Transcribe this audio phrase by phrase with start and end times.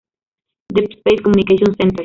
[0.73, 1.99] Deep-Space Communication Centers